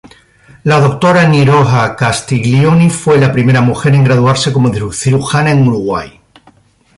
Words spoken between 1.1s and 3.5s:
Dinorah Castiglioni, fue la